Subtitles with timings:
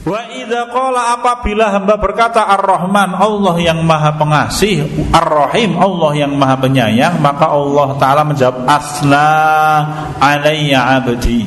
[0.00, 6.56] Wa idza qala apabila hamba berkata Ar-Rahman Allah yang Maha Pengasih, Ar-Rahim Allah yang Maha
[6.56, 9.28] Penyayang, maka Allah taala menjawab asna
[10.16, 11.44] alayya abdi.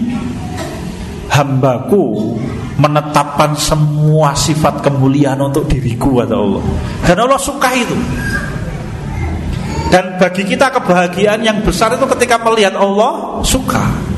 [1.34, 2.38] Hambaku
[2.78, 6.62] menetapkan semua sifat kemuliaan untuk diriku kata Allah.
[7.10, 7.98] Dan Allah suka itu.
[9.90, 14.13] Dan bagi kita kebahagiaan yang besar itu ketika melihat Allah suka.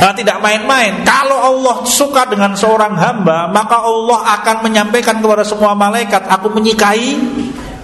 [0.00, 1.04] Nah, tidak main-main.
[1.04, 7.20] Kalau Allah suka dengan seorang hamba, maka Allah akan menyampaikan kepada semua malaikat, aku menyukai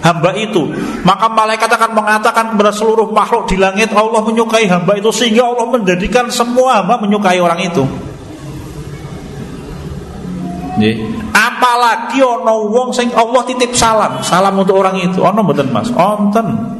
[0.01, 0.65] hamba itu.
[1.05, 5.69] Maka malaikat akan mengatakan kepada seluruh makhluk di langit, Allah menyukai hamba itu sehingga Allah
[5.69, 7.85] menjadikan semua hamba menyukai orang itu.
[11.33, 15.21] Apalagi ono wong sing Allah titip salam, salam untuk orang itu.
[15.21, 15.89] Ono mboten Mas?
[15.93, 16.76] Onten.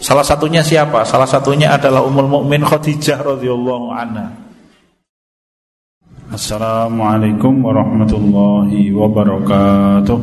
[0.00, 1.04] Salah satunya siapa?
[1.04, 4.32] Salah satunya adalah Ummul Mukmin Khadijah radhiyallahu anha.
[6.32, 10.18] Assalamualaikum warahmatullahi wabarakatuh.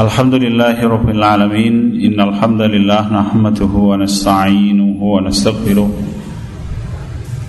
[0.00, 2.00] Alhamdulillahi rabbil alamin.
[2.00, 5.90] Innal hamdalillah nahmaduhu wa nasta'inuhu wa nastaghfiruh.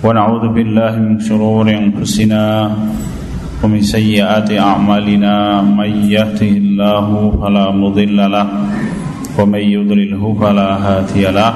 [0.04, 2.68] Wa na'udzu billahi min shururi anfusina
[3.60, 7.06] ومن سيئات أعمالنا من يهده الله
[7.40, 8.46] فلا مضل له
[9.38, 11.52] ومن يضلله فلا هادي له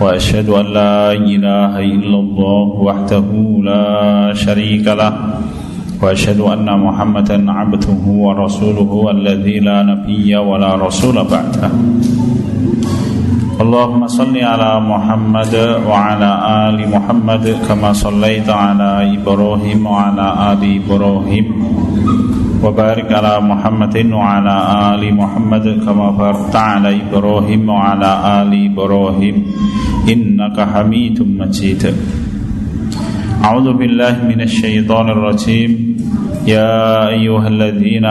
[0.00, 3.28] وأشهد أن لا إله إلا الله وحده
[3.64, 3.86] لا
[4.34, 5.12] شريك له
[6.02, 11.70] وأشهد أن محمدا عبده ورسوله الذي لا نبي ولا رسول بعده.
[13.60, 15.54] اللهم صل على محمد
[15.88, 16.30] وعلى
[16.68, 21.46] آل محمد كما صليت على إبراهيم وعلى آل إبراهيم
[22.64, 24.56] وبارك على محمد وعلى
[24.94, 29.36] آل محمد كما باركت على إبراهيم وعلى آل إبراهيم
[30.08, 31.82] إنك حميد مجيد.
[33.43, 35.71] أعوذ بالله من الشيطان الرجيم
[36.47, 38.05] يا أيها الذين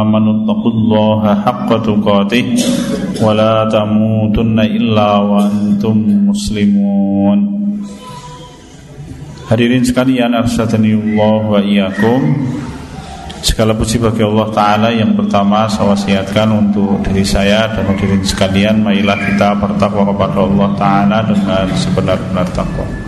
[0.00, 2.46] آمنوا اتقوا الله حق تقاته
[3.22, 5.96] ولا تموتن إلا وأنتم
[6.28, 7.38] مسلمون
[9.46, 12.50] Hadirin sekalian Allah wa iyyakum
[13.46, 18.82] Segala puji bagi Allah Ta'ala yang pertama saya wasiatkan untuk diri saya dan hadirin sekalian
[18.82, 22.99] Marilah kita bertakwa kepada Allah Ta'ala dengan sebenar-benar takwa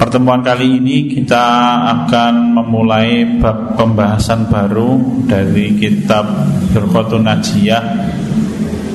[0.00, 1.44] Pertemuan kali ini kita
[1.84, 3.36] akan memulai
[3.76, 4.96] pembahasan baru
[5.28, 6.24] dari kitab
[6.72, 7.84] Firqatun Najiyah.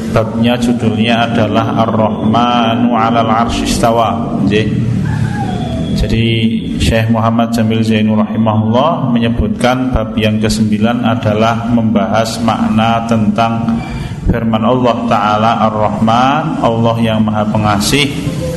[0.10, 4.42] Babnya judulnya adalah Ar-Rahmanu 'alal 'arsyistawa.
[5.94, 6.26] Jadi
[6.82, 10.74] Syekh Muhammad Jamil Zainul rahimahullah menyebutkan bab yang ke-9
[11.06, 13.78] adalah membahas makna tentang
[14.26, 18.10] firman Allah taala Ar-Rahman, Allah yang Maha Pengasih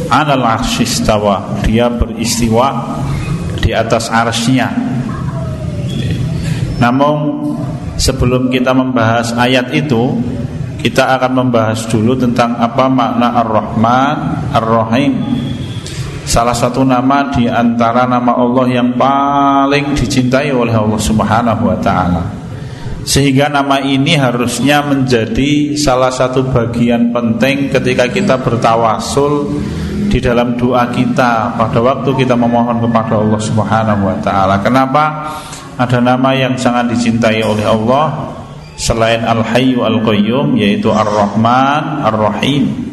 [0.09, 2.99] alal arsyistawa dia beristiwa
[3.61, 4.73] di atas arsnya
[6.79, 7.17] namun
[7.99, 10.15] sebelum kita membahas ayat itu
[10.79, 14.17] kita akan membahas dulu tentang apa makna Ar-Rahman
[14.55, 15.13] Ar-Rahim.
[16.23, 22.23] Salah satu nama di antara nama Allah yang paling dicintai oleh Allah Subhanahu wa taala.
[23.03, 29.59] Sehingga nama ini harusnya menjadi salah satu bagian penting ketika kita bertawasul
[30.09, 34.57] di dalam doa kita pada waktu kita memohon kepada Allah Subhanahu wa taala.
[34.65, 35.05] Kenapa?
[35.79, 38.35] Ada nama yang sangat dicintai oleh Allah
[38.75, 42.89] selain Al-Hayyu Al-Qayyum yaitu Ar-Rahman Ar-Rahim.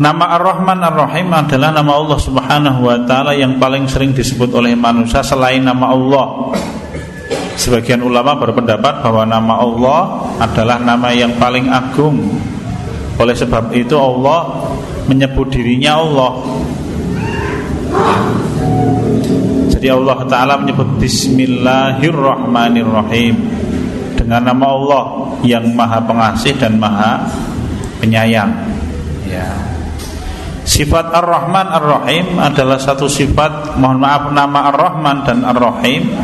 [0.00, 5.24] Nama Ar-Rahman Ar-Rahim adalah nama Allah Subhanahu wa taala yang paling sering disebut oleh manusia
[5.24, 6.54] selain nama Allah.
[7.60, 10.00] Sebagian ulama berpendapat bahwa nama Allah
[10.40, 12.16] adalah nama yang paling agung
[13.18, 14.70] oleh sebab itu Allah
[15.10, 16.38] menyebut dirinya Allah.
[19.74, 23.34] Jadi Allah Ta'ala menyebut Bismillahirrahmanirrahim.
[24.20, 27.24] Dengan nama Allah yang maha pengasih dan maha
[27.98, 28.52] penyayang.
[29.24, 29.48] Ya.
[30.68, 36.14] Sifat Ar-Rahman Ar-Rahim adalah satu sifat Mohon maaf nama Ar-Rahman dan Ar-Rahim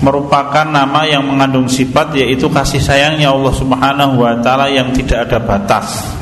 [0.00, 5.38] merupakan nama yang mengandung sifat yaitu kasih sayangnya Allah Subhanahu wa taala yang tidak ada
[5.40, 6.20] batas.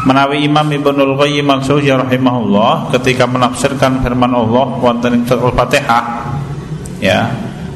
[0.00, 6.04] Menawi Imam Ibnul Qayyim al-Jauziyah rahimahullah ketika menafsirkan firman Allah wonten Al-Fatihah
[7.04, 7.28] ya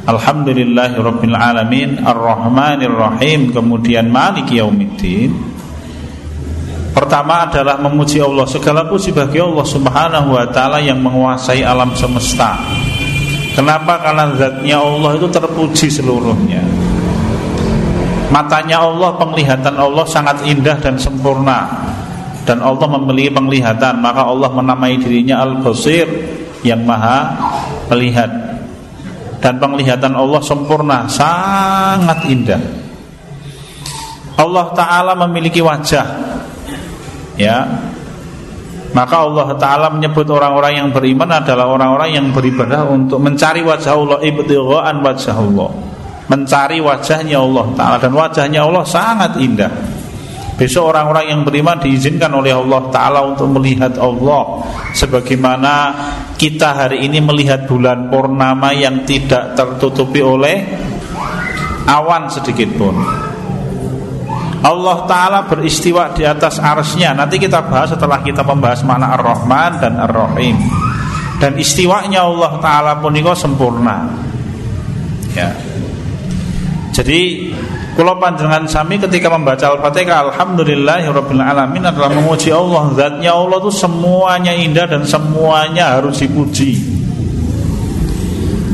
[0.09, 5.37] Alhamdulillahirabbil alamin arrahmanir rahim kemudian maliki yaumiddin
[6.97, 12.55] Pertama adalah memuji Allah Segala puji bagi Allah subhanahu wa ta'ala Yang menguasai alam semesta
[13.55, 14.03] Kenapa?
[14.03, 16.59] Karena zatnya Allah itu terpuji seluruhnya.
[18.35, 21.71] Matanya Allah, penglihatan Allah sangat indah dan sempurna.
[22.45, 26.05] Dan Allah memiliki penglihatan Maka Allah menamai dirinya Al-Basir
[26.61, 27.19] Yang maha
[27.95, 28.29] melihat.
[29.39, 32.59] Dan penglihatan Allah sempurna Sangat indah.
[34.35, 36.07] Allah Ta'ala memiliki wajah.
[37.39, 37.71] Ya
[38.95, 44.19] maka Allah Ta'ala menyebut orang-orang yang beriman adalah orang-orang yang beribadah untuk mencari wajah Allah
[44.23, 45.71] Ibtighaan wajah Allah.
[46.31, 47.97] Mencari wajahnya Allah Ta'ala.
[47.99, 49.73] Dan wajahnya Allah sangat indah.
[50.55, 54.63] Besok orang-orang yang beriman diizinkan oleh Allah Ta'ala untuk melihat Allah.
[54.95, 55.75] Sebagaimana
[56.39, 60.63] kita hari ini melihat bulan purnama yang tidak tertutupi oleh
[61.91, 62.95] awan sedikit pun
[64.65, 67.13] Allah Ta'ala beristiwa di atas arsnya.
[67.13, 70.57] Nanti kita bahas setelah kita membahas makna Ar-Rahman dan Ar-Rahim.
[71.37, 74.09] Dan istiwanya Allah Ta'ala pun itu sempurna.
[75.37, 75.53] Ya.
[76.95, 77.53] Jadi
[77.99, 82.89] kalau panjangan sami ketika membaca Al-Fatihah Alhamdulillahirrabbilalamin adalah memuji Allah.
[82.97, 86.94] Zatnya Allah itu semuanya indah dan semuanya harus dipuji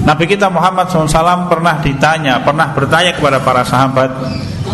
[0.01, 4.09] Nabi kita Muhammad SAW pernah ditanya Pernah bertanya kepada para sahabat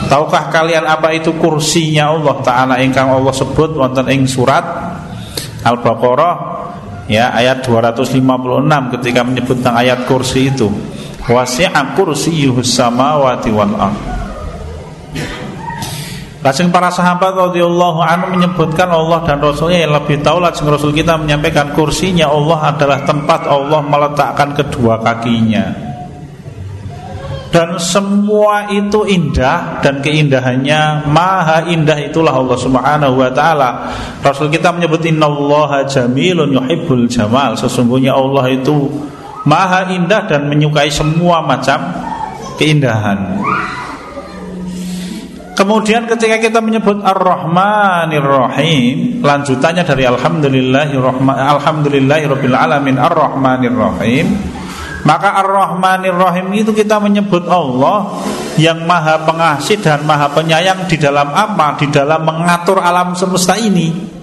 [0.06, 4.62] Tahukah kalian apa itu kursinya Allah Ta'ala Ingkang Allah sebut wonten ing surat
[5.66, 6.34] Al-Baqarah?
[7.10, 8.18] Ya ayat 256
[8.98, 10.70] ketika menyebut tentang ayat kursi itu.
[11.26, 13.98] Wasi'a kursiyuhus samawati wal ard
[16.46, 21.18] Lajeng para sahabat radhiyallahu anhu menyebutkan Allah dan Rasulnya yang lebih tahu Lajeng Rasul kita
[21.18, 25.86] menyampaikan kursinya Allah adalah tempat Allah meletakkan kedua kakinya
[27.56, 33.70] dan semua itu indah dan keindahannya maha indah itulah Allah Subhanahu wa taala.
[34.20, 37.56] Rasul kita menyebut innallaha jamilun yuhibbul jamal.
[37.56, 38.92] Sesungguhnya Allah itu
[39.48, 41.96] maha indah dan menyukai semua macam
[42.60, 43.45] keindahan.
[45.56, 54.36] Kemudian ketika kita menyebut Ar-Rahmanir Rahim, lanjutannya dari Alhamdulillahirabbil alamin Ar-Rahmanir Rahim
[55.06, 58.26] maka Ar-Rahmanir Rahim itu kita menyebut Allah
[58.58, 61.78] yang maha pengasih dan maha penyayang di dalam apa?
[61.78, 64.15] Di dalam mengatur alam semesta ini.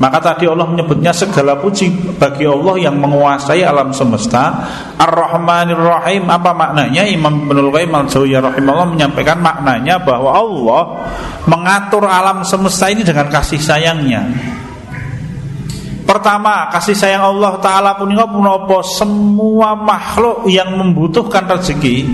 [0.00, 4.64] Maka tadi Allah menyebutnya segala puji bagi Allah yang menguasai alam semesta.
[4.96, 7.04] Ar-Rahmanir Rahim apa maknanya?
[7.04, 10.82] Imam Ibnul Qayyim al-Jauziyah rahimahullah menyampaikan maknanya bahwa Allah
[11.44, 14.32] mengatur alam semesta ini dengan kasih sayangnya.
[16.02, 22.04] Pertama, kasih sayang Allah Ta'ala punika punopo semua makhluk yang membutuhkan rezeki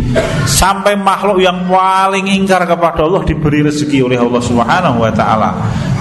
[0.45, 5.51] Sampai makhluk yang paling ingkar kepada Allah diberi rezeki oleh Allah Subhanahu Wa Ta'ala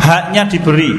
[0.04, 0.94] Haknya diberi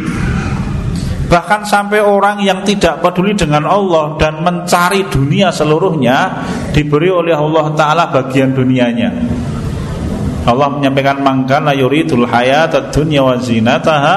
[1.29, 6.41] Bahkan sampai orang yang tidak peduli dengan Allah Dan mencari dunia seluruhnya
[6.73, 9.11] Diberi oleh Allah Ta'ala bagian dunianya.
[10.49, 14.17] Allah menyampaikan mangkana yuridul hayat dunya wa zinataha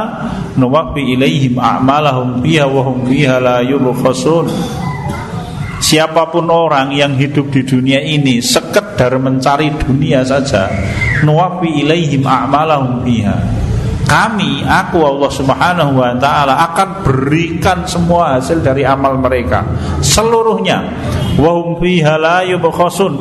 [0.55, 4.47] nuwaffi ilaihim a'malahum fiha wa hum fiha la yubkhasun.
[5.83, 10.71] Siapa pun orang yang hidup di dunia ini sekedar mencari dunia saja
[11.27, 13.35] nuwaffi ilaihim a'malahum fiha
[14.11, 19.63] kami, aku Allah Subhanahu wa taala akan berikan semua hasil dari amal mereka
[20.03, 20.83] seluruhnya.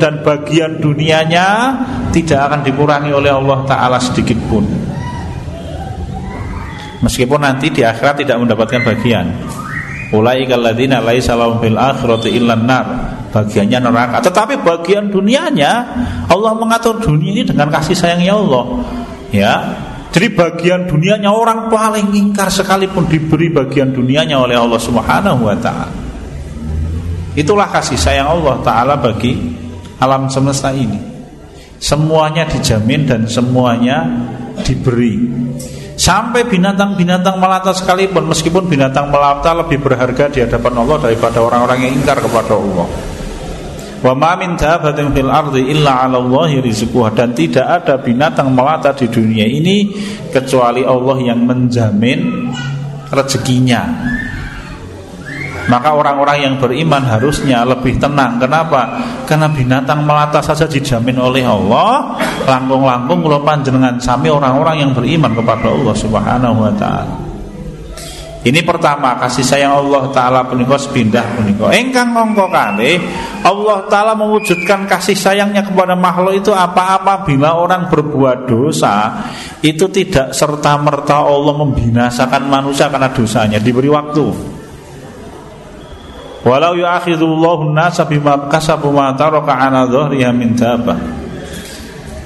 [0.02, 1.78] Dan bagian dunianya
[2.10, 4.66] tidak akan dikurangi oleh Allah taala sedikit pun.
[7.06, 9.30] Meskipun nanti di akhirat tidak mendapatkan bagian.
[12.50, 12.98] Fil.
[13.30, 14.26] Bagiannya neraka.
[14.26, 15.86] Tetapi bagian dunianya
[16.26, 18.64] Allah mengatur dunia ini dengan kasih sayangnya Allah.
[19.30, 19.54] Ya,
[20.10, 25.94] jadi bagian dunianya orang paling ingkar sekalipun diberi bagian dunianya oleh Allah Subhanahu wa taala.
[27.38, 29.38] Itulah kasih sayang Allah taala bagi
[30.02, 30.98] alam semesta ini.
[31.78, 34.02] Semuanya dijamin dan semuanya
[34.66, 35.14] diberi.
[35.94, 41.92] Sampai binatang-binatang melata sekalipun meskipun binatang melata lebih berharga di hadapan Allah daripada orang-orang yang
[42.02, 43.09] ingkar kepada Allah.
[44.00, 46.24] Wa ma min dabatin fil ardi illa 'ala
[47.12, 49.92] dan tidak ada binatang melata di dunia ini
[50.32, 52.48] kecuali Allah yang menjamin
[53.12, 53.82] rezekinya.
[55.68, 58.40] Maka orang-orang yang beriman harusnya lebih tenang.
[58.40, 58.98] Kenapa?
[59.28, 62.18] Karena binatang melata saja dijamin oleh Allah.
[62.48, 67.19] Langkung-langkung kalau panjenengan sami orang-orang yang beriman kepada Allah Subhanahu wa taala.
[68.40, 71.76] Ini pertama kasih sayang Allah Taala punika pindah punika.
[71.76, 72.96] Engkang mongko kali
[73.44, 79.28] Allah Taala mewujudkan kasih sayangnya kepada makhluk itu apa-apa bila orang berbuat dosa
[79.60, 84.24] itu tidak serta merta Allah membinasakan manusia karena dosanya diberi waktu.
[86.40, 89.84] Walau yu'akhidullahu nasa bima kasabu ma taraka ala
[90.32, 90.56] min.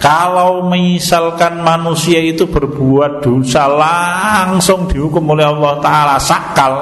[0.05, 6.73] Kalau misalkan manusia itu berbuat dosa langsung dihukum oleh Allah Ta'ala sakal.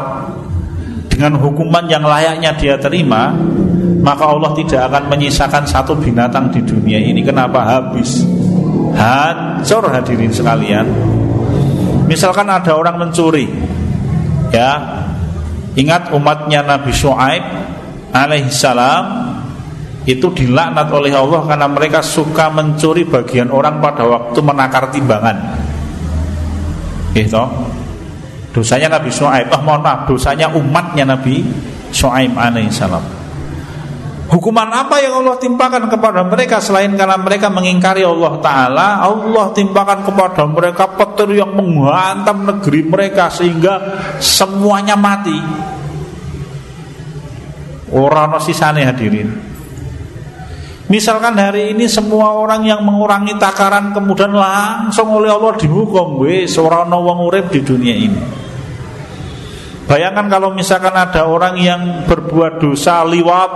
[1.07, 3.31] Dengan hukuman yang layaknya dia terima
[4.03, 7.23] Maka Allah tidak akan menyisakan satu binatang di dunia ini.
[7.23, 7.63] Kenapa?
[7.63, 8.27] Habis.
[8.99, 10.91] Hancur hadirin sekalian.
[12.11, 13.47] Misalkan ada orang mencuri
[14.51, 15.01] Ya.
[15.73, 17.41] Ingat umatnya Nabi Shu'aib
[18.13, 19.22] alaihissalam
[20.03, 25.37] itu dilaknat oleh Allah karena mereka suka mencuri bagian orang pada waktu menakar timbangan.
[27.15, 27.45] Gitu.
[28.53, 31.41] Dosanya Nabi Shu'aib, oh mohon maaf, dosanya umatnya Nabi
[31.95, 33.23] Shu'aib alaihissalam.
[34.33, 40.09] Hukuman apa yang Allah timpakan kepada mereka selain karena mereka mengingkari Allah Ta'ala Allah timpakan
[40.09, 45.37] kepada mereka petir yang menghantam negeri mereka Sehingga semuanya mati
[47.93, 49.52] Orang sisane hadirin
[50.93, 56.85] Misalkan hari ini semua orang yang mengurangi takaran kemudian langsung oleh Allah dihukum, wis ora
[56.85, 58.21] ana wong di dunia ini.
[59.89, 63.53] Bayangkan kalau misalkan ada orang yang berbuat dosa liwat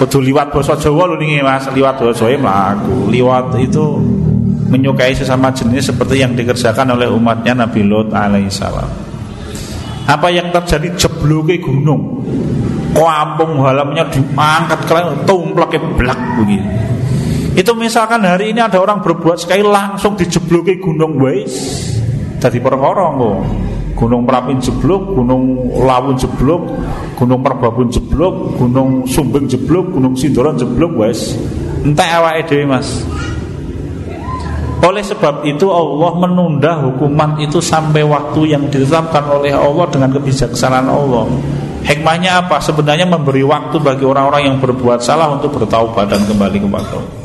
[0.00, 3.12] Betul liwat bahasa Jawa lho nih Mas, liwat bahasa Jawa mlaku.
[3.12, 4.00] Liwat itu
[4.66, 8.88] menyukai sesama jenis seperti yang dikerjakan oleh umatnya Nabi Lot alaihissalam.
[10.08, 12.24] Apa yang terjadi jebloke gunung
[12.92, 16.68] kampung halamnya diangkat kalian tumplek blak begini
[17.52, 21.88] itu misalkan hari ini ada orang berbuat sekali langsung dijebloki gunung wais
[22.40, 23.12] jadi perkara
[24.02, 26.66] Gunung Merapi jeblok, Gunung Lawun jeblok,
[27.14, 31.38] Gunung Merbabun jeblok, Gunung Sumbing jeblok, Gunung Sindoron jeblok wes.
[31.86, 33.06] Entah awake dhewe Mas.
[34.82, 40.90] Oleh sebab itu Allah menunda hukuman itu sampai waktu yang ditetapkan oleh Allah dengan kebijaksanaan
[40.90, 41.30] Allah.
[41.82, 42.62] Hikmahnya apa?
[42.62, 47.22] Sebenarnya memberi waktu bagi orang-orang yang berbuat salah untuk bertaubat dan kembali kepada Allah.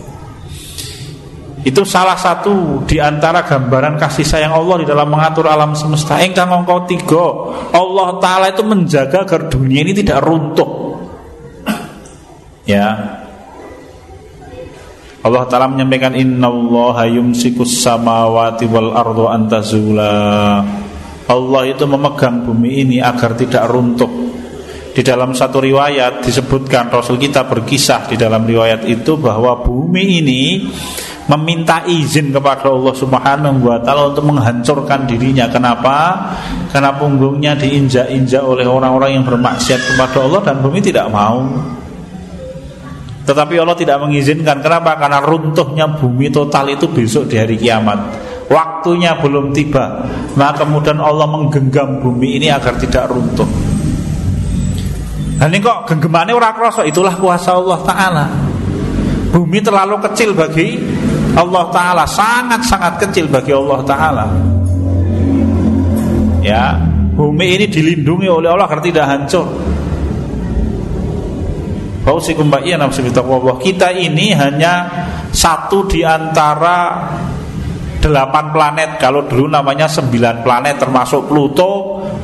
[1.67, 6.15] Itu salah satu di antara gambaran kasih sayang Allah di dalam mengatur alam semesta.
[6.23, 7.25] Engkang engkau tiga,
[7.75, 10.95] Allah Taala itu menjaga agar dunia ini tidak runtuh.
[12.63, 13.19] Ya.
[15.27, 20.63] Allah Taala menyampaikan Inna Allah yumsikus samawati wal ardu antazula.
[21.27, 24.26] Allah itu memegang bumi ini agar tidak runtuh
[24.97, 30.65] di dalam satu riwayat disebutkan Rasul kita berkisah di dalam riwayat itu bahwa bumi ini
[31.29, 35.45] meminta izin kepada Allah Subhanahu wa taala untuk menghancurkan dirinya.
[35.53, 36.17] Kenapa?
[36.73, 41.45] Karena punggungnya diinjak-injak oleh orang-orang yang bermaksiat kepada Allah dan bumi tidak mau.
[43.21, 44.65] Tetapi Allah tidak mengizinkan.
[44.65, 44.97] Kenapa?
[44.97, 48.17] Karena runtuhnya bumi total itu besok di hari kiamat.
[48.49, 50.09] Waktunya belum tiba.
[50.33, 53.66] Maka kemudian Allah menggenggam bumi ini agar tidak runtuh.
[55.37, 58.25] Nah ini kok genggamannya ora kroso itulah kuasa Allah Taala.
[59.29, 60.81] Bumi terlalu kecil bagi
[61.37, 64.25] Allah Taala, sangat-sangat kecil bagi Allah Taala.
[66.41, 66.73] Ya,
[67.13, 69.45] bumi ini dilindungi oleh Allah agar tidak hancur.
[73.61, 74.73] Kita ini hanya
[75.29, 77.03] satu di antara
[78.07, 78.89] delapan planet.
[78.95, 81.71] Kalau dulu namanya sembilan planet termasuk Pluto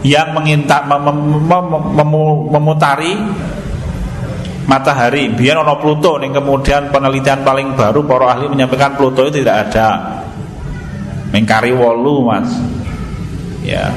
[0.07, 1.03] yang menginta, mem,
[1.43, 2.11] mem, mem,
[2.47, 3.13] memutari
[4.65, 5.31] matahari.
[5.35, 9.87] Biar ono Pluto nih kemudian penelitian paling baru para ahli menyampaikan Pluto itu tidak ada.
[11.35, 12.49] Mengkari wolu mas.
[13.65, 13.91] Ya.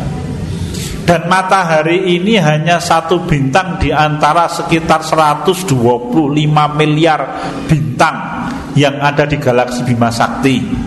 [1.06, 5.70] Dan matahari ini hanya satu bintang di antara sekitar 125
[6.74, 7.20] miliar
[7.70, 8.16] bintang
[8.74, 10.85] yang ada di galaksi Bima Sakti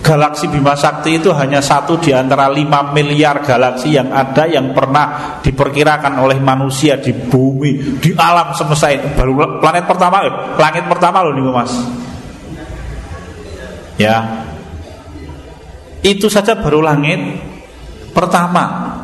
[0.00, 5.36] Galaksi Bima Sakti itu hanya satu di antara 5 miliar galaksi yang ada yang pernah
[5.44, 9.12] diperkirakan oleh manusia di bumi, di alam semesta ini.
[9.12, 11.72] Baru planet pertama, eh, langit pertama loh nih mas.
[14.00, 14.16] Ya,
[16.00, 17.20] itu saja baru langit
[18.16, 18.96] pertama.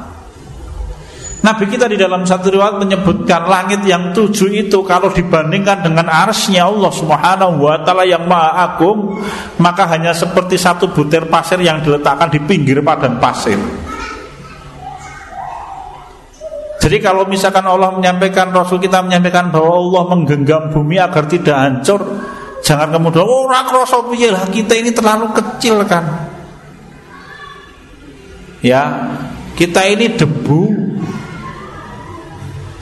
[1.46, 6.66] Nabi kita di dalam satu riwayat menyebutkan langit yang tujuh itu kalau dibandingkan dengan arsnya
[6.66, 9.22] Allah Subhanahu wa taala yang maha agung,
[9.62, 13.54] maka hanya seperti satu butir pasir yang diletakkan di pinggir padang pasir.
[16.82, 22.02] Jadi kalau misalkan Allah menyampaikan Rasul kita menyampaikan bahwa Allah menggenggam bumi agar tidak hancur,
[22.66, 26.26] jangan kemudian oh kroso lah kita ini terlalu kecil kan.
[28.66, 29.14] Ya,
[29.54, 30.85] kita ini debu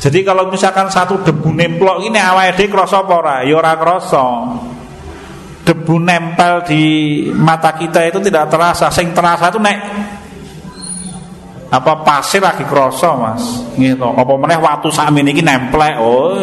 [0.05, 3.37] jadi kalau misalkan satu debu nemplok ini awalnya dhewe krasa apa ora?
[3.41, 4.53] Ya krasa.
[5.65, 6.85] Debu nempel di
[7.33, 9.79] mata kita itu tidak terasa, sing terasa itu nek
[11.73, 13.65] apa pasir lagi krasa, Mas.
[13.81, 14.09] To.
[14.13, 15.97] Apa meneh watu sakmene iki nemplek.
[15.97, 16.37] Oh,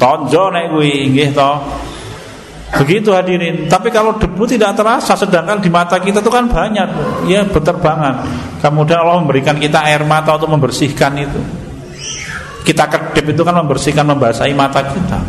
[0.00, 1.52] tonjo kuwi nggih to.
[2.72, 3.68] Begitu hadirin.
[3.68, 6.88] Tapi kalau debu tidak terasa, sedangkan di mata kita itu kan banyak,
[7.28, 8.24] ya berterbangan.
[8.64, 11.57] Kemudian Allah memberikan kita air mata untuk membersihkan itu.
[12.68, 15.24] Kita kedip itu kan membersihkan, membasahi mata kita.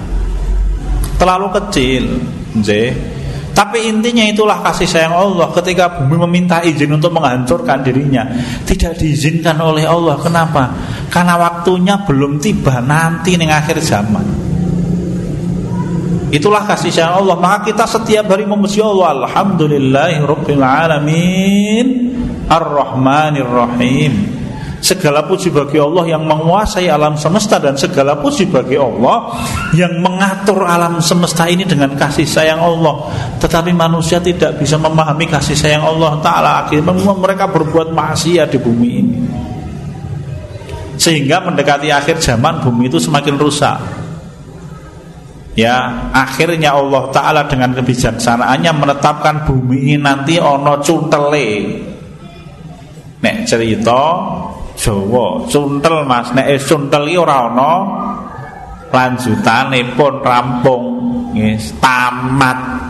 [1.16, 2.04] Terlalu kecil,
[2.60, 2.92] J.
[3.56, 8.28] Tapi intinya itulah kasih sayang Allah ketika bumi meminta izin untuk menghancurkan dirinya.
[8.68, 10.20] Tidak diizinkan oleh Allah.
[10.20, 10.72] Kenapa?
[11.08, 14.28] Karena waktunya belum tiba nanti nih akhir zaman.
[16.32, 17.36] Itulah kasih sayang Allah.
[17.36, 19.28] Maka kita setiap hari memuji Allah.
[19.28, 21.88] Alhamdulillahirabbil alamin.
[22.48, 24.39] Ar-Rahmanir Rahim.
[24.90, 29.38] Segala puji bagi Allah yang menguasai alam semesta dan segala puji bagi Allah
[29.78, 33.06] yang mengatur alam semesta ini dengan kasih sayang Allah.
[33.38, 36.66] Tetapi manusia tidak bisa memahami kasih sayang Allah Taala.
[36.66, 39.18] Akhirnya mereka berbuat maksiat di bumi ini.
[40.98, 43.78] Sehingga mendekati akhir zaman bumi itu semakin rusak
[45.60, 51.50] Ya, akhirnya Allah Ta'ala dengan kebijaksanaannya menetapkan bumi ini nanti ono cuntele.
[53.20, 54.02] Nek cerita
[54.80, 57.74] Jawa, cuntel Mas, nek cuntel iki ora ono
[58.90, 60.84] lanjutane pun rampung,
[61.36, 62.88] yes, tamat.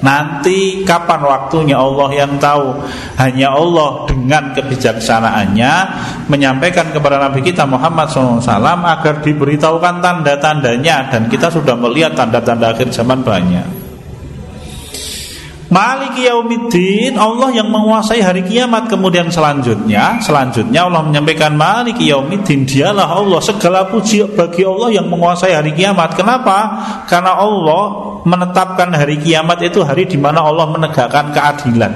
[0.00, 2.72] Nanti kapan waktunya Allah yang tahu?
[3.20, 5.72] Hanya Allah dengan kebijaksanaannya
[6.24, 8.40] Menyampaikan kepada Nabi kita Muhammad SAW
[8.80, 13.79] Agar diberitahukan tanda-tandanya Dan kita sudah melihat tanda-tanda akhir zaman banyak
[15.70, 18.90] Maliki yaumiddin Allah yang menguasai hari kiamat.
[18.90, 25.54] Kemudian selanjutnya Selanjutnya Allah menyampaikan Maliki yaumiddin Dialah Allah Segala puji bagi Allah yang menguasai
[25.54, 26.18] hari kiamat.
[26.18, 26.58] Kenapa?
[27.06, 27.82] Karena Allah
[28.26, 31.92] menetapkan hari kiamat itu hari di mana Allah menegakkan keadilan.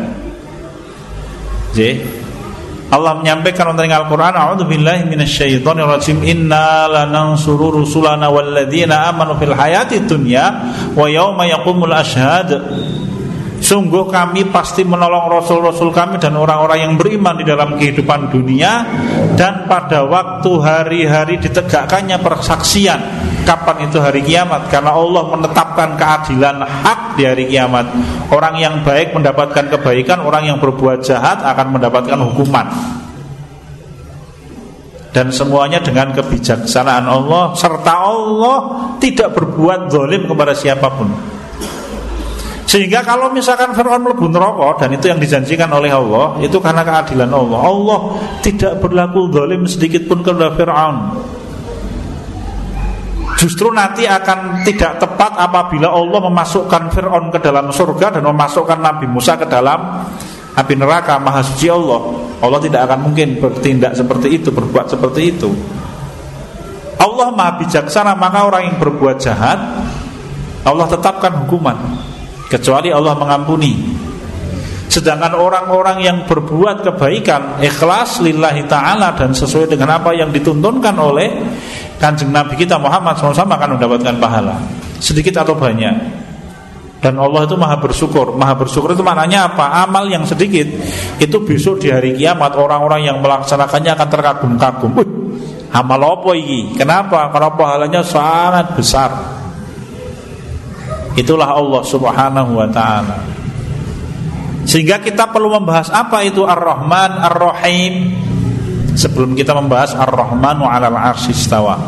[1.75, 2.23] Jadi
[2.95, 11.11] Allah menyampaikan tentang Al-Quran A'udzubillahi minasyaitonirrajim Inna lanansuru rusulana walladzina amanu fil hayati dunya Wa
[11.11, 12.55] yawma yaqumul ashad
[13.65, 18.85] Sungguh kami pasti menolong Rasul-Rasul kami dan orang-orang yang beriman di dalam kehidupan dunia
[19.33, 23.01] Dan pada waktu hari-hari ditegakkannya persaksian
[23.49, 24.69] Kapan itu hari kiamat?
[24.69, 27.89] Karena Allah menetapkan keadilan hak di hari kiamat
[28.29, 32.69] Orang yang baik mendapatkan kebaikan Orang yang berbuat jahat akan mendapatkan hukuman
[35.15, 38.59] dan semuanya dengan kebijaksanaan Allah serta Allah
[38.99, 41.34] tidak berbuat zalim kepada siapa pun.
[42.65, 47.29] Sehingga kalau misalkan Fir'aun melebu neraka dan itu yang dijanjikan oleh Allah, itu karena keadilan
[47.29, 47.61] Allah.
[47.61, 48.01] Allah
[48.41, 50.97] tidak berlaku zalim sedikit pun kepada Fir'aun.
[53.37, 59.07] Justru nanti akan tidak tepat apabila Allah memasukkan Fir'aun ke dalam surga dan memasukkan Nabi
[59.13, 60.09] Musa ke dalam
[60.55, 62.01] api neraka maha suci Allah.
[62.41, 65.53] Allah tidak akan mungkin bertindak seperti itu, berbuat seperti itu.
[66.97, 69.61] Allah maha bijaksana, maka orang yang berbuat jahat
[70.65, 71.77] Allah tetapkan hukuman
[72.49, 73.73] kecuali Allah mengampuni.
[74.89, 81.35] Sedangkan orang-orang yang berbuat kebaikan ikhlas lillahi taala dan sesuai dengan apa yang dituntunkan oleh
[81.99, 84.55] Kanjeng Nabi kita Muhammad SAW akan mendapatkan pahala
[85.03, 86.23] sedikit atau banyak.
[87.05, 89.85] Dan Allah itu maha bersyukur Maha bersyukur itu maknanya apa?
[89.85, 90.65] Amal yang sedikit
[91.21, 94.93] Itu besok di hari kiamat Orang-orang yang melaksanakannya akan terkagum-kagum
[95.69, 96.73] Amal apa ini?
[96.73, 97.29] Kenapa?
[97.29, 99.44] Karena pahalanya sangat besar
[101.15, 103.19] Itulah Allah Subhanahu wa taala.
[104.65, 107.95] Sehingga kita perlu membahas apa itu Ar-Rahman Ar-Rahim
[108.97, 111.79] sebelum kita membahas Ar-Rahmanu 'alal 'arsy istawa.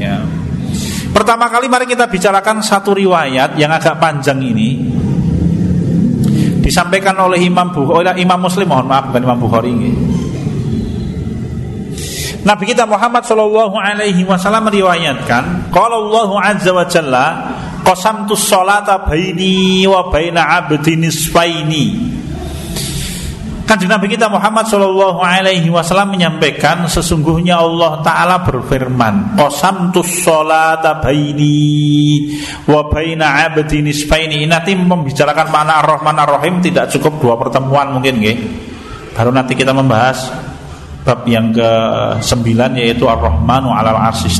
[0.00, 0.24] Ya.
[1.14, 4.90] Pertama kali mari kita bicarakan satu riwayat yang agak panjang ini
[6.62, 9.90] disampaikan oleh Imam Bukhari, oleh Imam Muslim mohon maaf bukan Imam Bukhari ini.
[12.44, 17.26] Nabi kita Muhammad Shallallahu Alaihi Wasallam meriwayatkan, kalau Allah Azza wa Jalla
[17.84, 21.86] qasamtu sholata baini wa baina abdi nisfaini
[23.68, 32.32] Kanjeng Nabi kita Muhammad Shallallahu Alaihi Wasallam menyampaikan sesungguhnya Allah Taala berfirman, "Qasamtu sholata baini
[32.64, 38.38] wa baina abdi nisfaini." Nanti membicarakan makna Ar-Rahman Ar-Rahim tidak cukup dua pertemuan mungkin, nggih.
[39.12, 40.32] Baru nanti kita membahas
[41.04, 44.32] bab yang ke-9 yaitu Ar-Rahmanu 'alal 'arsy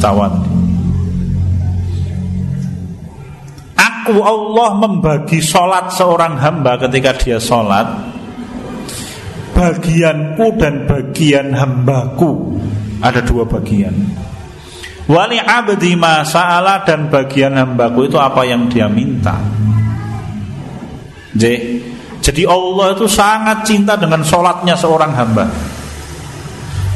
[4.09, 8.17] aku Allah membagi sholat seorang hamba ketika dia sholat
[9.53, 12.55] Bagianku dan bagian hambaku.
[13.03, 13.91] Ada dua bagian.
[15.11, 19.35] Wali abdi masalah dan bagian hambaku itu apa yang dia minta.
[21.35, 25.51] Jadi Allah itu sangat cinta dengan sholatnya seorang hamba.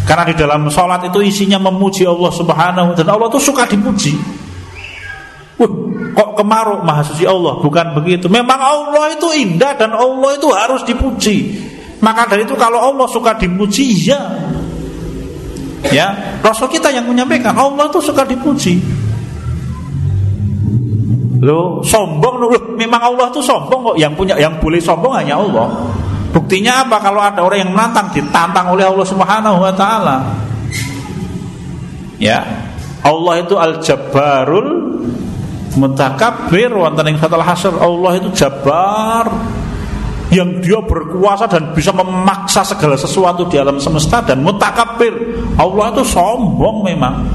[0.07, 3.18] Karena di dalam sholat itu isinya memuji Allah subhanahu ta'ala.
[3.18, 4.14] Allah itu suka dipuji
[6.12, 6.81] kok kemaruk?
[6.85, 7.59] Maha suci Allah.
[7.61, 8.29] Bukan begitu.
[8.29, 11.59] Memang Allah itu indah dan Allah itu harus dipuji.
[12.03, 14.18] Maka dari itu kalau Allah suka dipuji ya
[15.94, 18.83] ya Rasul kita yang menyampaikan Allah itu suka dipuji.
[21.42, 22.35] Lo sombong.
[22.38, 22.46] Lo
[22.79, 23.96] memang Allah itu sombong kok.
[23.98, 25.68] Yang punya yang boleh sombong hanya Allah.
[26.33, 26.96] Buktinya apa?
[27.03, 30.16] Kalau ada orang yang menantang ditantang oleh Allah Subhanahu wa taala.
[32.22, 32.70] Ya
[33.03, 34.68] Allah itu al-jabbarul
[35.76, 39.28] mutakabbir wonten ing fatal hasyr Allah itu jabar
[40.32, 45.12] yang dia berkuasa dan bisa memaksa segala sesuatu di alam semesta dan mutakabbir
[45.61, 47.28] Allah itu sombong memang.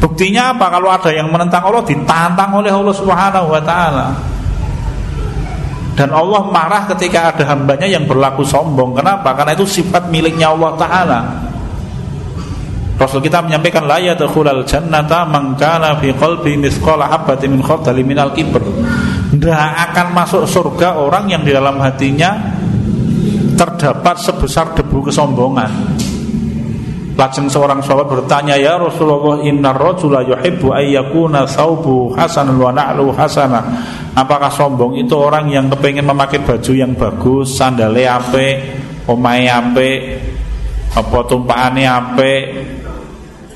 [0.00, 0.72] Buktinya apa?
[0.72, 4.06] Kalau ada yang menentang Allah ditantang oleh Allah Subhanahu wa taala.
[5.96, 8.96] Dan Allah marah ketika ada hambanya yang berlaku sombong.
[8.96, 9.36] Kenapa?
[9.36, 11.20] Karena itu sifat miliknya Allah taala
[13.00, 15.56] Rasul kita menyampaikan la yadkhulul jannata man
[16.04, 18.60] fi qalbi mithqala habatin min khardalin minal kibr.
[19.32, 19.56] Tidak
[19.88, 22.36] akan masuk surga orang yang di dalam hatinya
[23.56, 25.96] terdapat sebesar debu kesombongan.
[27.16, 33.60] Lajeng seorang sahabat bertanya, "Ya Rasulullah, innar rajula yuhibbu ayyakuna thawbu hasanan wa na'lu hasana."
[34.16, 38.56] Apakah sombong itu orang yang kepengen memakai baju yang bagus, sandale apik,
[39.04, 40.00] omahe apik,
[40.96, 42.44] apa tumpahane apik,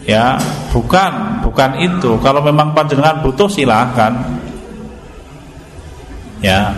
[0.05, 0.37] Ya,
[0.69, 2.21] bukan, bukan itu.
[2.21, 4.13] Kalau memang panjenengan butuh silahkan.
[6.45, 6.77] Ya.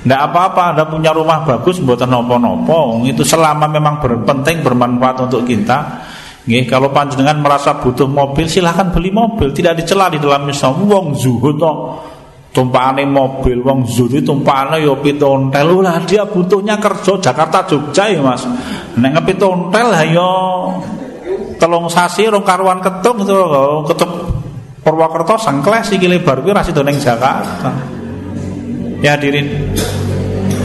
[0.00, 3.04] Tidak apa-apa, Anda punya rumah bagus buatan nopo-nopo.
[3.04, 6.06] Itu selama memang berpenting bermanfaat untuk kita.
[6.46, 9.50] Nggih, kalau panjenengan merasa butuh mobil, silahkan beli mobil.
[9.50, 10.88] Tidak dicela di dalam Islam.
[10.88, 11.76] Wong zuhud toh
[12.56, 18.24] tumpahane mobil wong zuhud tumpahane yo ya pitontel lah dia butuhnya kerja Jakarta Jogja ya
[18.24, 18.48] Mas
[18.96, 20.32] nek ngepitontel ya
[21.56, 23.36] telung sasi rong karuan ketung itu
[23.92, 24.10] ketuk
[24.86, 27.74] Purwokerto sangkles iki lebar kuwi ra sida ning Jakarta.
[29.02, 29.74] Ya hadirin.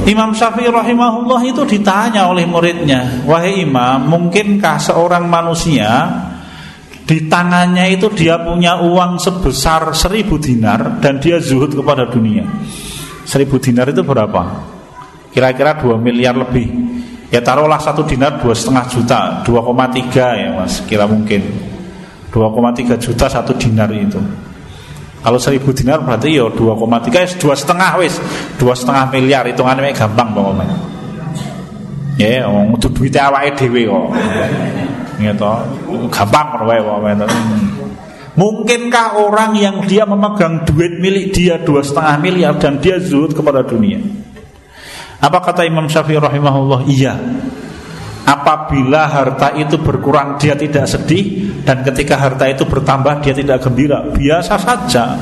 [0.05, 5.89] Imam Syafi'i rahimahullah itu ditanya oleh muridnya, "Wahai Imam, mungkinkah seorang manusia
[7.01, 12.45] di tangannya itu dia punya uang sebesar seribu dinar dan dia zuhud kepada dunia?"
[13.25, 14.41] Seribu dinar itu berapa?
[15.33, 16.80] Kira-kira 2 miliar lebih
[17.31, 21.71] ya taruhlah satu dinar dua setengah juta 2,3 ya mas kira mungkin.
[22.31, 24.19] 2,3 juta satu dinar itu.
[25.21, 28.19] Kalau seribu dinar berarti ya 2,3 ya dua setengah wis.
[28.59, 30.77] Dua setengah miliar hitungannya gampang pokoknya.
[32.19, 34.05] Ya ngomong itu duitnya awake dewe kok.
[35.17, 35.51] Gitu
[36.11, 37.27] gampang wae pokoknya
[38.31, 43.59] Mungkinkah orang yang dia memegang duit milik dia dua setengah miliar dan dia zuhud kepada
[43.59, 43.99] dunia?
[45.21, 46.89] Apa kata Imam Syafi'i rahimahullah?
[46.89, 47.13] Iya.
[48.25, 54.01] Apabila harta itu berkurang dia tidak sedih dan ketika harta itu bertambah dia tidak gembira,
[54.01, 55.17] biasa saja.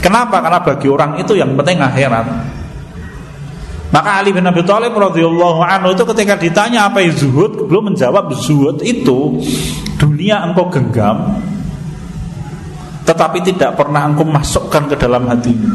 [0.00, 0.42] Kenapa?
[0.42, 2.26] Karena bagi orang itu yang penting akhirat.
[3.92, 8.32] Maka Ali bin Abi Thalib radhiyallahu anhu itu ketika ditanya apa itu zuhud, belum menjawab
[8.32, 9.36] zuhud itu
[10.00, 11.38] dunia engkau genggam
[13.02, 15.68] tetapi tidak pernah engkau masukkan ke dalam hatimu.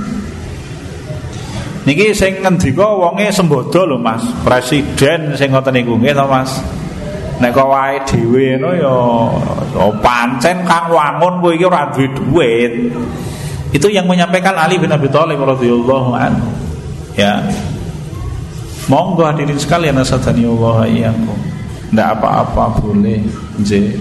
[1.88, 4.20] Niki sing ngendika wonge sembodo lho Mas.
[4.44, 6.60] Presiden sing ngoten niku nggih to Mas.
[7.40, 8.92] Nek kok wae dhewe ngono ya
[9.80, 12.92] oh, pancen Kang Wangun kowe iki ora duwe duit.
[13.72, 16.50] Itu yang menyampaikan Ali bin Abi Thalib radhiyallahu anhu.
[17.16, 17.40] Ya.
[18.92, 21.40] Monggo hadirin sekalian asadani Allah iyyakum.
[21.96, 23.24] Ndak apa-apa boleh.
[23.64, 23.96] Nggih.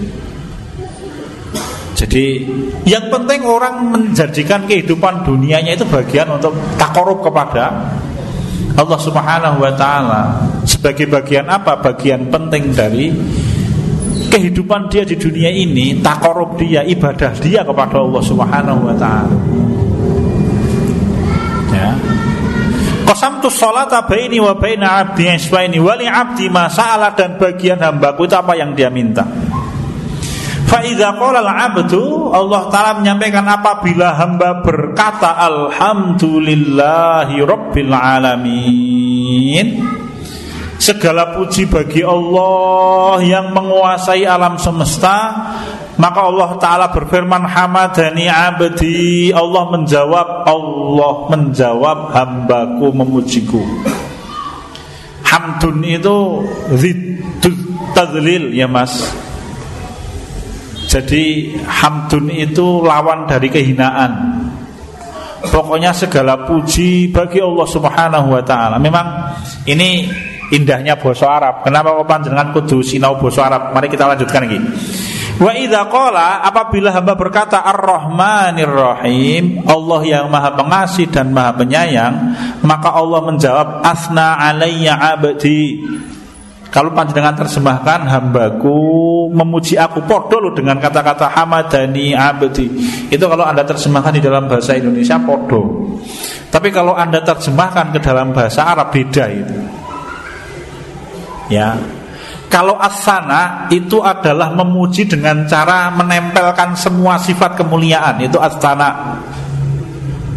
[1.97, 2.45] Jadi
[2.85, 7.89] yang penting orang menjadikan kehidupan dunianya itu bagian untuk takorup kepada
[8.77, 10.37] Allah Subhanahu wa taala.
[10.61, 11.81] Sebagai bagian apa?
[11.81, 13.09] Bagian penting dari
[14.29, 19.37] kehidupan dia di dunia ini, takorup dia, ibadah dia kepada Allah Subhanahu wa taala.
[21.73, 21.97] Ya.
[23.09, 28.53] Qasamtu sholata baini wa baina abdi isbaini wali abdi masalah dan bagian hambaku itu apa
[28.53, 29.25] yang dia minta.
[30.67, 39.79] Faidah qala al-abdu Allah Ta'ala menyampaikan apabila hamba berkata Alhamdulillahi Rabbil Alamin.
[40.77, 45.47] Segala puji bagi Allah yang menguasai alam semesta.
[45.97, 49.31] Maka Allah Ta'ala berfirman Hamadani abdi.
[49.31, 53.63] Allah menjawab Allah menjawab hambaku memujiku.
[55.23, 56.43] Hamdun itu
[57.95, 59.26] tadlil ya mas
[60.87, 64.11] jadi hamdun itu lawan dari kehinaan.
[65.37, 68.79] Pokoknya segala puji bagi Allah Subhanahu wa taala.
[68.79, 69.35] Memang
[69.67, 70.07] ini
[70.49, 71.61] indahnya bahasa Arab.
[71.61, 73.75] Kenapa kok panjenengan kudu sinau bahasa Arab?
[73.75, 74.59] Mari kita lanjutkan lagi.
[75.37, 82.15] Wa idza qala apabila hamba berkata Ar-Rahmanir Rahim, Allah yang Maha Pengasih dan Maha Penyayang,
[82.65, 85.85] maka Allah menjawab asna alayya abdi.
[86.67, 88.75] Kalau panjenengan terjemahkan hambaku
[89.31, 92.67] memuji aku podo loh dengan kata-kata hamadani abdi.
[93.07, 95.95] Itu kalau Anda terjemahkan di dalam bahasa Indonesia podo.
[96.51, 99.57] Tapi kalau Anda terjemahkan ke dalam bahasa Arab beda itu.
[101.47, 101.79] Ya,
[102.47, 109.19] kalau asana itu adalah memuji dengan cara menempelkan semua sifat kemuliaan itu asana.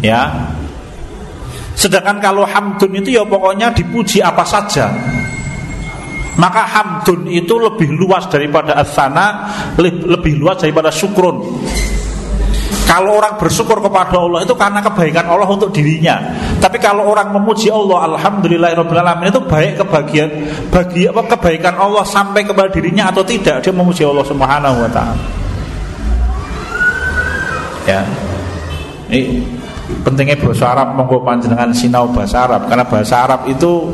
[0.03, 0.51] Ya.
[1.71, 4.91] Sedangkan kalau hamdun itu ya pokoknya dipuji apa saja.
[6.39, 11.59] Maka hamdun itu lebih luas daripada asana, lebih luas daripada syukrun.
[12.87, 16.19] Kalau orang bersyukur kepada Allah itu karena kebaikan Allah untuk dirinya.
[16.59, 20.31] Tapi kalau orang memuji Allah, alhamdulillahirobbilalamin itu baik kebahagiaan,
[20.67, 25.23] bagi apa kebaikan Allah sampai kepada dirinya atau tidak, dia memuji Allah Subhanahu wa taala.
[27.87, 28.03] Ya.
[29.07, 29.39] Ini
[30.03, 33.91] pentingnya bahasa Arab monggo panjenengan sinau bahasa Arab karena bahasa Arab itu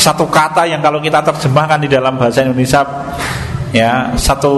[0.00, 2.80] satu kata yang kalau kita terjemahkan di dalam bahasa Indonesia
[3.68, 4.56] ya satu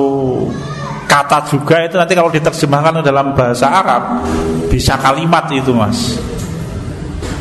[1.11, 4.23] kata juga itu nanti kalau diterjemahkan dalam bahasa Arab
[4.71, 6.17] bisa kalimat itu mas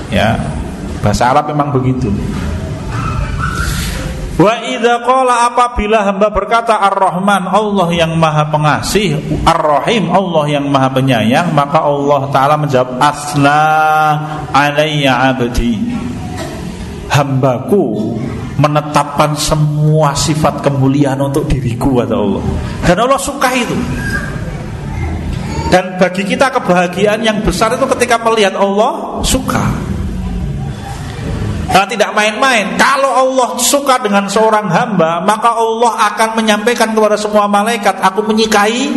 [0.10, 0.36] ya
[1.06, 2.10] bahasa Arab memang begitu
[4.42, 10.90] Wa idza qala apabila hamba berkata Ar-Rahman Allah yang Maha Pengasih, Ar-Rahim Allah yang Maha
[10.98, 13.62] Penyayang, maka Allah taala menjawab asna
[14.50, 15.78] alayya abdi.
[17.12, 18.16] Hambaku
[18.56, 22.44] menetapkan semua sifat kemuliaan untuk diriku kata Allah.
[22.88, 23.76] Dan Allah suka itu.
[25.72, 29.92] Dan bagi kita kebahagiaan yang besar itu ketika melihat Allah suka.
[31.72, 32.76] Nah, tidak main-main.
[32.76, 38.92] Kalau Allah suka dengan seorang hamba, maka Allah akan menyampaikan kepada semua malaikat, aku menyukai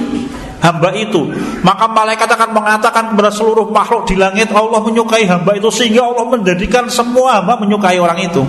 [0.65, 1.29] hamba itu.
[1.61, 6.25] Maka malaikat akan mengatakan kepada seluruh makhluk di langit, Allah menyukai hamba itu sehingga Allah
[6.25, 8.41] menjadikan semua hamba menyukai orang itu.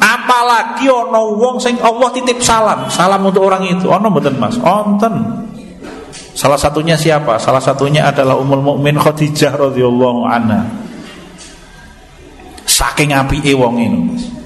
[0.00, 3.90] Apalagi ono wong sing Allah titip salam, salam untuk orang itu.
[3.90, 4.56] Ono mboten Mas?
[4.56, 5.44] Onten.
[6.32, 7.36] Salah satunya siapa?
[7.36, 10.64] Salah satunya adalah Ummul Mukmin Khadijah radhiyallahu anha.
[12.64, 14.41] Saking apike wong ini, Mas.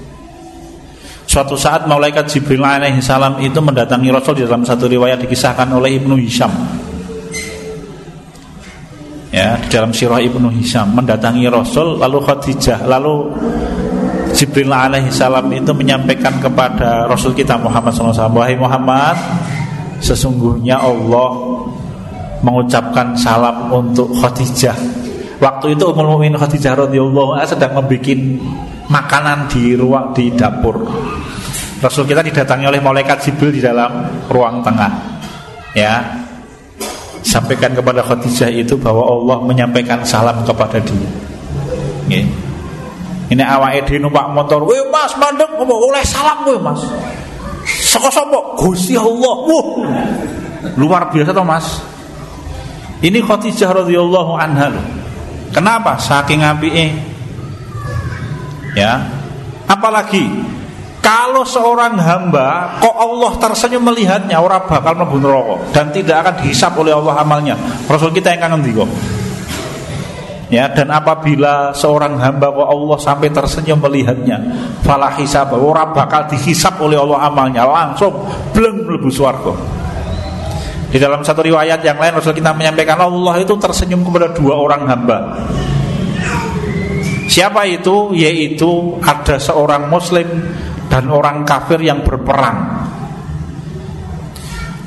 [1.27, 5.99] Suatu saat malaikat Jibril alaihi salam itu mendatangi Rasul di dalam satu riwayat dikisahkan oleh
[5.99, 6.49] Ibnu Hisham.
[9.35, 13.27] Ya, di dalam sirah Ibnu Hisham mendatangi Rasul lalu Khadijah lalu
[14.31, 19.19] Jibril alaihi salam itu menyampaikan kepada Rasul kita Muhammad SAW Wahai Muhammad
[19.99, 21.59] Sesungguhnya Allah
[22.39, 24.79] mengucapkan salam untuk Khadijah
[25.37, 28.17] Waktu itu Ummul Mukminin Khadijah radhiyallahu anha sedang membuat
[28.89, 30.81] makanan di ruang di dapur.
[31.77, 34.91] Rasul kita didatangi oleh malaikat Jibril di dalam ruang tengah.
[35.77, 36.01] Ya.
[37.21, 41.09] Sampaikan kepada Khadijah itu bahwa Allah menyampaikan salam kepada dia.
[42.07, 42.23] Okay.
[43.27, 46.79] Ini awak dhewe numpak motor, "Weh Mas, mandek oleh salam kowe Mas."
[47.67, 48.55] Saka sapa?
[48.55, 49.35] Gusti Allah.
[49.43, 49.67] Wah.
[50.79, 51.83] Luar biasa toh Mas.
[53.03, 54.73] Ini Khadijah radhiyallahu anha
[55.51, 55.99] Kenapa?
[55.99, 56.95] Saking apike.
[58.73, 59.03] Ya.
[59.67, 60.23] Apalagi
[61.07, 66.75] kalau seorang hamba kok Allah tersenyum melihatnya orang bakal mlebu neraka dan tidak akan dihisap
[66.75, 67.55] oleh Allah amalnya.
[67.87, 68.83] Rasul kita yang kangen ngendika.
[70.47, 74.39] Ya, dan apabila seorang hamba kok Allah sampai tersenyum melihatnya,
[74.83, 78.11] falah hisab, orang bakal dihisap oleh Allah amalnya, langsung
[78.51, 79.55] belum mlebu swarga.
[80.87, 84.87] Di dalam satu riwayat yang lain Rasul kita menyampaikan Allah itu tersenyum kepada dua orang
[84.87, 85.19] hamba.
[87.27, 88.15] Siapa itu?
[88.15, 90.27] Yaitu ada seorang muslim
[90.87, 92.87] dan orang kafir yang berperang.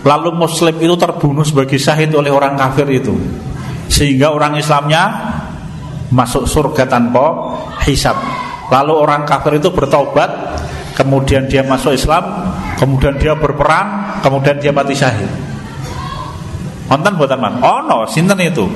[0.01, 3.13] Lalu muslim itu terbunuh sebagai syahid oleh orang kafir itu.
[3.91, 5.03] Sehingga orang Islamnya
[6.09, 8.17] masuk surga tanpa hisab.
[8.71, 10.31] Lalu orang kafir itu bertobat,
[10.97, 15.29] kemudian dia masuk Islam, kemudian dia berperang, kemudian dia mati syahid.
[16.91, 17.55] Wonten buatan man?
[17.63, 18.67] Oh no, sinten itu?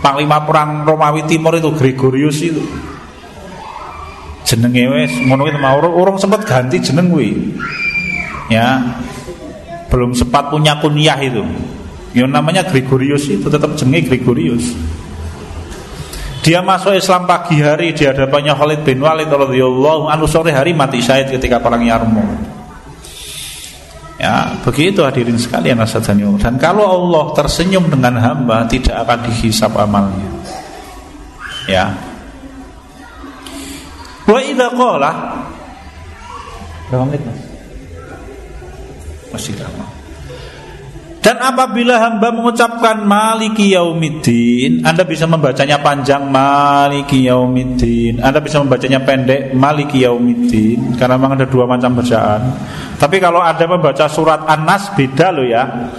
[0.00, 2.62] Panglima perang Romawi Timur itu Gregorius itu.
[4.50, 7.54] Jenenge wis ngono itu mau urung sempat ganti jeneng kuwi.
[8.50, 8.82] Ya.
[9.86, 11.46] Belum sempat punya kunyah itu.
[12.10, 14.74] Yang namanya Gregorius itu tetap jenenge Gregorius.
[16.40, 20.98] Dia masuk Islam pagi hari di hadapannya Khalid bin Walid radhiyallahu anhu sore hari mati
[20.98, 22.58] syahid ketika perang Yarmouk.
[24.20, 26.28] Ya, begitu hadirin sekalian nasadani.
[26.36, 30.28] Dan kalau Allah tersenyum dengan hamba tidak akan dihisap amalnya.
[31.64, 32.09] Ya.
[34.30, 35.10] Wa idza qala
[36.90, 37.38] Berapa menit, Mas?
[39.30, 39.86] Masih lama.
[41.20, 49.04] Dan apabila hamba mengucapkan Maliki Yaumiddin Anda bisa membacanya panjang Maliki Yaumiddin Anda bisa membacanya
[49.04, 52.40] pendek Maliki Yaumiddin Karena memang ada dua macam bacaan
[52.96, 55.92] Tapi kalau ada membaca surat An-Nas Beda loh ya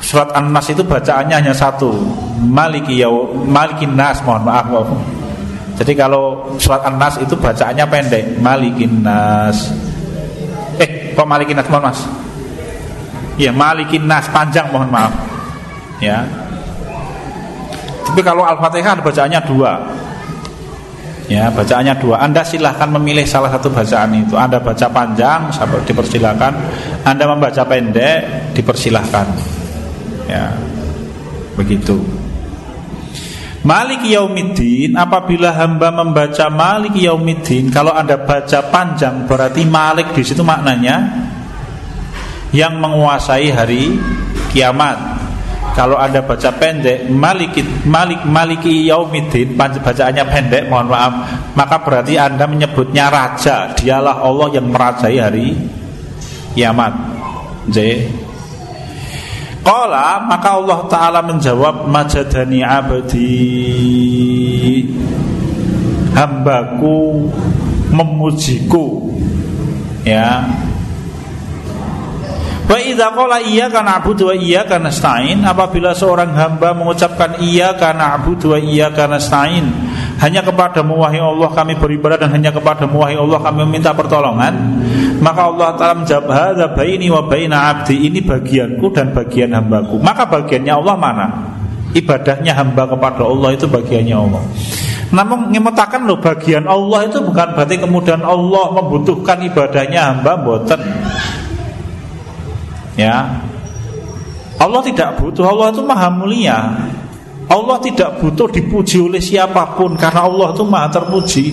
[0.00, 1.92] Surat An-Nas itu bacaannya hanya satu
[2.40, 5.21] Maliki Yaum Maliki Nas Mohon maaf, maaf.
[5.82, 8.38] Jadi kalau surat An-Nas itu bacaannya pendek.
[8.38, 9.74] Maliki Nas.
[10.78, 11.66] Eh kok Maliki Nas?
[11.66, 12.00] Mohon mas.
[13.40, 14.28] Ya malikin nas.
[14.28, 15.12] Panjang mohon maaf.
[15.98, 16.22] Ya.
[18.06, 19.72] Tapi kalau Al-Fatihah bacaannya dua.
[21.30, 22.20] Ya bacaannya dua.
[22.20, 24.36] Anda silahkan memilih salah satu bacaan itu.
[24.36, 25.48] Anda baca panjang
[25.88, 26.52] dipersilahkan.
[27.08, 29.26] Anda membaca pendek dipersilahkan.
[30.28, 30.52] Ya.
[31.56, 32.21] Begitu
[33.62, 40.42] Malik Yaumiddin apabila hamba membaca Malik Yaumiddin kalau Anda baca panjang berarti Malik di situ
[40.42, 41.30] maknanya
[42.50, 43.96] yang menguasai hari
[44.50, 45.22] kiamat.
[45.72, 51.14] Kalau Anda baca pendek Malik Malik Maliki Yaumiddin bacaannya pendek mohon maaf
[51.54, 53.72] maka berarti Anda menyebutnya raja.
[53.78, 55.54] Dialah Allah yang merajai hari
[56.58, 56.92] kiamat.
[57.70, 57.78] J
[59.62, 63.30] Qala maka Allah Ta'ala menjawab Majadani abadi
[66.12, 67.30] Hambaku
[67.94, 69.14] Memujiku.
[70.02, 70.42] Ya.
[72.66, 75.44] Wa idza qala iyyaka na'budu wa iyyaka nasta'in.
[75.44, 79.91] Apabila seorang hamba mengucapkan iyyaka na'budu wa iyyaka nasta'in
[80.22, 84.54] hanya kepadamu wahai Allah kami beribadah dan hanya kepadamu wahai Allah kami meminta pertolongan.
[85.18, 88.06] Maka Allah taala menjawab hadza baini wa baina 'abdi.
[88.06, 89.98] Ini bagianku dan bagian hambaku.
[89.98, 91.26] Maka bagiannya Allah mana?
[91.92, 94.42] Ibadahnya hamba kepada Allah itu bagiannya Allah.
[95.10, 100.80] Namun ngemetakan loh bagian Allah itu bukan berarti kemudian Allah membutuhkan ibadahnya hamba boten
[102.96, 103.40] Ya.
[104.60, 106.58] Allah tidak butuh, Allah itu maha mulia.
[107.52, 111.46] Allah tidak butuh dipuji oleh siapa pun karena Allah itu maha terpuji.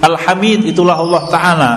[0.00, 1.72] Alhamid itulah Allah Ta'ala.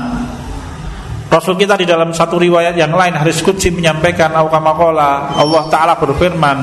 [1.28, 6.60] Rasul kita di dalam satu riwayat yang lain Haris Qudsi menyampaikan Allah Ta'ala berfirman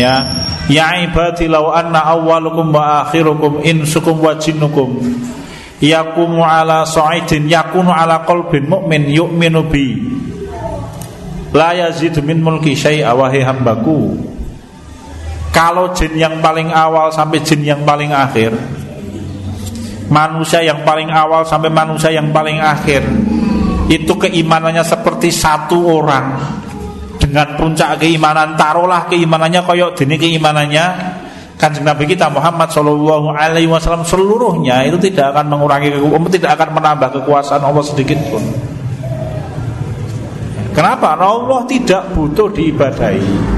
[0.00, 0.24] Ya
[0.68, 5.00] Ya ibadi law anna awwalukum wa akhirukum insukum wa jinnukum.
[5.80, 9.96] Yakumu ala sa'idin yakunu ala qalbin mu'min yu'minu bi.
[11.56, 14.36] La yazidu min mulki syai'a wahai hambaku
[15.50, 18.52] Kalau jin yang paling awal sampai jin yang paling akhir
[20.08, 23.04] Manusia yang paling awal sampai manusia yang paling akhir
[23.88, 26.36] Itu keimanannya seperti satu orang
[27.20, 30.86] Dengan puncak keimanan Taruhlah keimanannya koyok dini keimanannya
[31.58, 35.90] Kanjeng Nabi kita Muhammad Shallallahu Alaihi Wasallam seluruhnya itu tidak akan mengurangi
[36.38, 38.38] tidak akan menambah kekuasaan Allah sedikit pun.
[40.70, 41.18] Kenapa?
[41.18, 43.57] Allah tidak butuh diibadahi.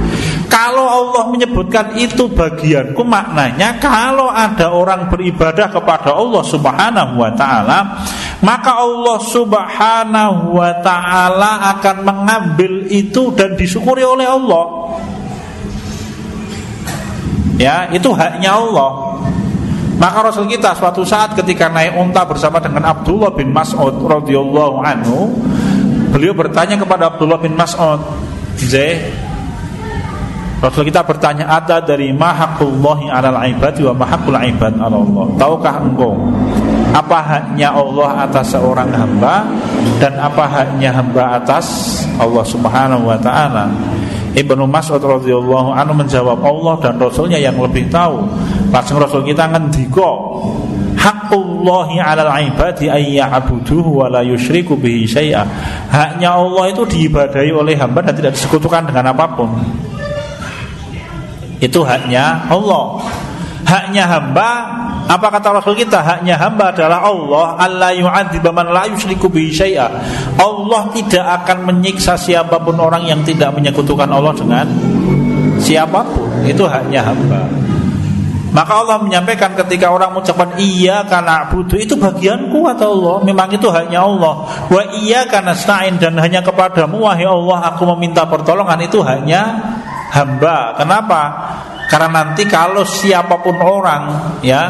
[0.51, 8.03] Kalau Allah menyebutkan itu bagianku maknanya kalau ada orang beribadah kepada Allah Subhanahu wa taala,
[8.43, 14.99] maka Allah Subhanahu wa taala akan mengambil itu dan disyukuri oleh Allah.
[17.55, 19.23] Ya, itu haknya Allah.
[20.03, 25.29] Maka Rasul kita suatu saat ketika naik unta bersama dengan Abdullah bin Mas'ud radhiyallahu anhu,
[26.11, 28.03] Beliau bertanya kepada Abdullah bin Mas'ud
[28.59, 29.30] Zaih
[30.61, 36.13] Rasul kita bertanya ada dari mahakullahi alal ibad wa mahakul ibad ala Allah Tahukah engkau
[36.93, 39.49] Apa haknya Allah atas seorang hamba
[39.97, 41.65] Dan apa haknya hamba atas
[42.21, 43.73] Allah subhanahu wa ta'ala
[44.31, 48.23] Ibnu Mas'ud radhiyallahu anhu menjawab Allah dan Rasulnya yang lebih tahu.
[48.71, 50.39] Langsung Rasul kita ngendiko
[50.95, 55.43] Haqqullahi 'alal 'ibadi ay ya'buduhu wa la yusyriku bihi syai'a.
[55.91, 59.51] Haknya Allah itu diibadahi oleh hamba dan tidak disekutukan dengan apa pun.
[61.61, 62.99] Itu haknya Allah.
[63.69, 64.51] Haknya hamba
[65.07, 66.01] apa kata Rasul kita?
[66.01, 68.83] Haknya hamba adalah Allah Allah yu'adzib la.
[70.41, 74.67] Allah tidak akan menyiksa siapa pun orang yang tidak menyekutukan Allah dengan
[75.61, 76.31] siapa pun.
[76.49, 77.47] Itu haknya hamba.
[78.51, 83.17] Maka Allah menyampaikan ketika orang mengucapkan iya karena butuh itu bagianku kata Allah.
[83.23, 84.43] Memang itu hanya Allah.
[84.67, 85.55] Wa iya karena
[85.95, 89.55] dan hanya kepadamu wahai Allah aku meminta pertolongan itu hanya
[90.11, 90.75] hamba.
[90.77, 91.23] Kenapa?
[91.91, 94.63] Karena nanti kalau siapa pun orang ya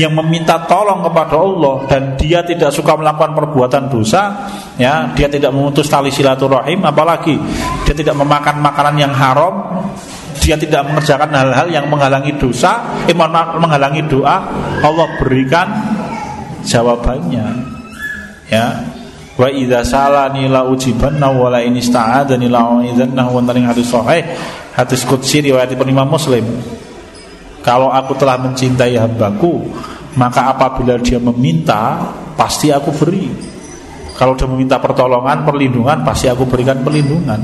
[0.00, 4.48] yang meminta tolong kepada Allah dan dia tidak suka melakukan perbuatan dosa,
[4.80, 7.36] ya dia tidak memutus tali silaturahim, apalagi
[7.84, 9.84] dia tidak memakan makanan yang haram,
[10.40, 14.36] dia tidak mengerjakan hal-hal yang menghalangi dosa, eh, menghalangi doa,
[14.80, 15.68] Allah berikan
[16.64, 17.46] jawabannya.
[18.48, 18.91] Ya.
[19.32, 24.20] Wa idza salani la ujibanna wa la in ista'adani la u'idzanna wa taring hadis sahih
[24.76, 26.44] hadis qudsi riwayat Imam Muslim.
[27.62, 29.70] Kalau aku telah mencintai hambaku,
[30.18, 32.02] maka apabila dia meminta,
[32.34, 33.30] pasti aku beri.
[34.18, 37.38] Kalau dia meminta pertolongan, perlindungan, pasti aku berikan perlindungan.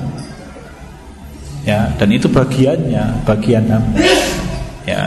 [1.63, 4.03] Ya, dan itu bagiannya, bagian hamba.
[4.85, 5.07] Ya.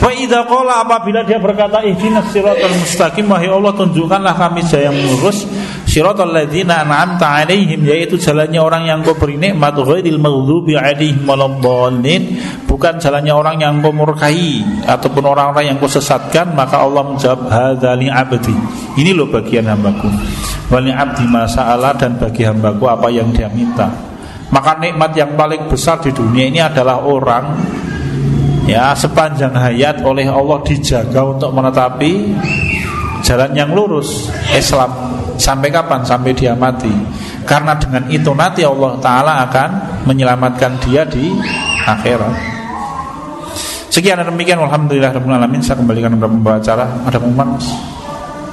[0.00, 4.96] Wa idza qala apabila dia berkata ihdinas siratal mustaqim wahai Allah tunjukkanlah kami jalan yang
[4.96, 5.44] lurus
[5.84, 12.40] siratal ladzina an'amta alaihim yaitu jalannya orang yang kau beri nikmat ghairil maghdubi alaihim waladdallin
[12.64, 18.08] bukan jalannya orang yang kau murkai ataupun orang-orang yang kau sesatkan maka Allah menjawab hadzali
[18.08, 18.56] abdi.
[18.96, 20.08] Ini loh bagian hambaku.
[20.72, 23.92] Wali abdi masalah dan bagi hambaku apa yang dia minta.
[24.48, 27.44] Maka nikmat yang paling besar di dunia ini adalah orang
[28.70, 32.38] ya sepanjang hayat oleh Allah dijaga untuk menetapi
[33.26, 35.10] jalan yang lurus Islam.
[35.40, 36.04] Sampai kapan?
[36.04, 36.92] Sampai dia mati.
[37.48, 39.70] Karena dengan itu nanti Allah taala akan
[40.04, 41.32] menyelamatkan dia di
[41.88, 42.34] akhirat.
[43.90, 44.60] Sekian dan demikian.
[44.60, 45.58] Alhamdulillah alamin.
[45.64, 46.84] Saya kembalikan kepada pembawa acara.
[47.08, 47.18] Ada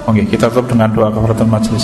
[0.07, 1.83] Oke, kita tutup dengan doa kafaratul majlis.